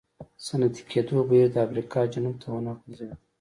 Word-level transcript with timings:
صنعتي 0.45 0.83
کېدو 0.91 1.19
بهیر 1.29 1.47
د 1.51 1.57
افریقا 1.65 2.01
جنوب 2.13 2.35
ته 2.41 2.47
ونه 2.53 2.73
غځېد. 2.83 3.11